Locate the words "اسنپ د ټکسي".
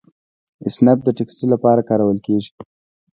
0.67-1.45